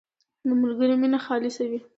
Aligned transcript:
•د 0.47 0.49
ملګري 0.61 0.95
مینه 1.01 1.19
خالصه 1.25 1.63
وي. 1.69 1.79